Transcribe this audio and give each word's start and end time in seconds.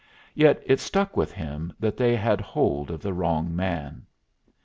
Yet 0.33 0.63
it 0.65 0.79
stuck 0.79 1.15
with 1.15 1.31
him 1.31 1.73
that 1.79 1.95
they 1.95 2.15
had 2.15 2.41
hold 2.41 2.89
of 2.89 3.03
the 3.03 3.13
wrong 3.13 3.55
man. 3.55 4.07